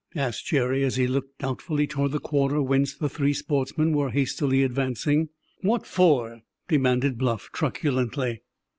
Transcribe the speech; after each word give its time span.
asked 0.15 0.47
Jerry, 0.47 0.83
as 0.83 0.95
he 0.95 1.05
looked 1.05 1.37
doubtfully 1.37 1.85
toward 1.85 2.11
the 2.11 2.17
quarter 2.19 2.59
whence 2.59 2.95
the 2.95 3.07
three 3.07 3.33
sportsmen 3.33 3.93
were 3.95 4.09
hastily 4.09 4.63
advancing. 4.63 5.29
"What 5.59 5.85
for?" 5.85 6.41
demanded 6.67 7.19
Bluff 7.19 7.51
truculently. 7.53 8.41